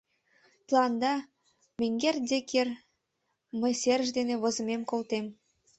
[0.67, 1.13] —Тыланда,
[1.79, 2.67] менгер Деккер,
[3.59, 5.25] мый серыш дене возымым колтем.